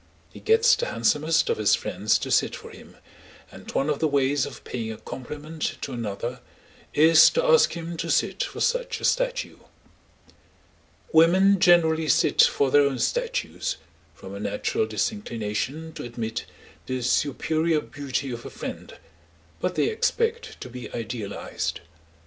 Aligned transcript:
He 0.33 0.39
gets 0.39 0.75
the 0.75 0.87
handsomest 0.87 1.47
of 1.47 1.59
his 1.59 1.75
friends 1.75 2.17
to 2.17 2.31
sit 2.31 2.55
for 2.55 2.71
him, 2.71 2.97
and 3.51 3.71
one 3.71 3.87
of 3.87 3.99
the 3.99 4.07
ways 4.07 4.47
of 4.47 4.63
paying 4.63 4.91
a 4.91 4.97
compliment 4.97 5.77
to 5.81 5.93
another 5.93 6.39
is 6.91 7.29
to 7.29 7.45
ask 7.45 7.73
him 7.73 7.97
to 7.97 8.09
sit 8.09 8.41
for 8.43 8.61
such 8.61 8.99
a 8.99 9.05
statue. 9.05 9.57
Women 11.13 11.59
generally 11.59 12.07
sit 12.07 12.41
for 12.41 12.71
their 12.71 12.81
own 12.81 12.97
statues, 12.97 13.77
from 14.15 14.33
a 14.33 14.39
natural 14.39 14.87
disinclination 14.87 15.93
to 15.93 16.01
admit 16.03 16.45
the 16.87 17.03
superior 17.03 17.79
beauty 17.79 18.31
of 18.31 18.43
a 18.43 18.49
friend, 18.49 18.97
but 19.59 19.75
they 19.75 19.85
expect 19.89 20.59
to 20.61 20.69
be 20.71 20.91
idealised. 20.95 21.79